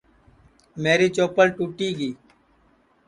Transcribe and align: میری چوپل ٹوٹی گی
میری 0.81 1.07
چوپل 1.15 1.47
ٹوٹی 1.57 1.89
گی 1.97 2.11